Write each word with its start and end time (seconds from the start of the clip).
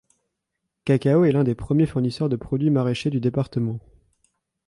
Cacao 0.83 1.25
est 1.25 1.31
l'un 1.31 1.43
des 1.43 1.53
premiers 1.53 1.85
fournisseurs 1.85 2.27
de 2.27 2.35
produits 2.35 2.71
maraîchers 2.71 3.11
du 3.11 3.19
département. 3.19 3.79